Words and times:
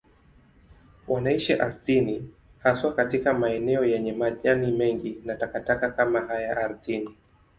Wanaishi 1.07 1.53
ardhini, 1.53 2.33
haswa 2.59 2.93
katika 2.93 3.33
maeneo 3.33 3.85
yenye 3.85 4.13
majani 4.13 4.71
mengi 4.71 5.21
na 5.25 5.35
takataka 5.35 5.91
kama 5.91 6.19
haya 6.21 6.57
ardhini. 6.57 7.17